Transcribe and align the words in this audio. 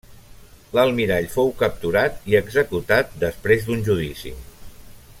L'almirall 0.77 1.27
fou 1.33 1.51
capturat 1.59 2.17
i 2.33 2.39
executat 2.41 3.15
després 3.27 3.69
d'un 3.69 3.85
judici. 3.91 4.35